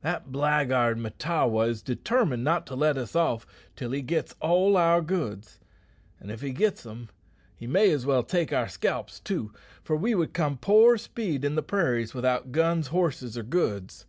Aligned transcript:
"That 0.00 0.32
blackguard 0.32 0.96
Mahtawa 0.96 1.68
is 1.68 1.82
determined 1.82 2.42
not 2.42 2.66
to 2.68 2.74
let 2.74 2.96
us 2.96 3.14
off 3.14 3.46
till 3.76 3.90
he 3.90 4.00
gits 4.00 4.34
all 4.40 4.78
our 4.78 5.02
goods; 5.02 5.60
an' 6.18 6.30
if 6.30 6.40
he 6.40 6.52
gits 6.52 6.84
them, 6.84 7.10
he 7.54 7.66
may 7.66 7.90
as 7.90 8.06
well 8.06 8.22
take 8.22 8.50
our 8.50 8.68
scalps 8.70 9.20
too, 9.20 9.52
for 9.84 9.94
we 9.94 10.14
would 10.14 10.32
come 10.32 10.56
poor 10.56 10.96
speed 10.96 11.44
in 11.44 11.54
the 11.54 11.62
prairies 11.62 12.14
without 12.14 12.50
guns, 12.50 12.86
horses, 12.86 13.36
or 13.36 13.42
goods." 13.42 14.06